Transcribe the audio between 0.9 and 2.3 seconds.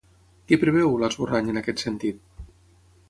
l’esborrany, en aquest sentit?